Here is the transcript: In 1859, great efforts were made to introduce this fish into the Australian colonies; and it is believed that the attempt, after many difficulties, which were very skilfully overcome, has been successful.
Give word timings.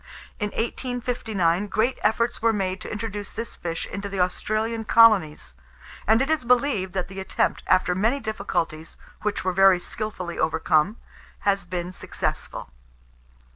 In 0.39 0.47
1859, 0.47 1.67
great 1.67 1.99
efforts 2.01 2.41
were 2.41 2.51
made 2.51 2.81
to 2.81 2.91
introduce 2.91 3.33
this 3.33 3.55
fish 3.55 3.85
into 3.85 4.09
the 4.09 4.19
Australian 4.19 4.83
colonies; 4.83 5.53
and 6.07 6.23
it 6.23 6.29
is 6.31 6.43
believed 6.43 6.93
that 6.95 7.07
the 7.07 7.19
attempt, 7.19 7.61
after 7.67 7.93
many 7.93 8.19
difficulties, 8.19 8.97
which 9.21 9.43
were 9.43 9.53
very 9.53 9.79
skilfully 9.79 10.39
overcome, 10.39 10.97
has 11.41 11.65
been 11.65 11.93
successful. 11.93 12.71